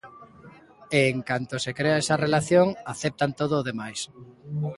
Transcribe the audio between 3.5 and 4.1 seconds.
o demais.